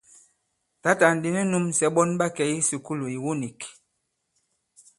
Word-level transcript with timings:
Tǎtà 0.83 1.07
ndi 1.15 1.29
nu 1.33 1.41
nūmsɛ 1.51 1.87
ɓɔn 1.95 2.09
ɓa 2.19 2.27
kɛ̀ 2.35 2.45
i 2.51 2.57
kisùkulù 2.57 3.05
ìwu 3.15 3.31
nīk. 3.41 3.59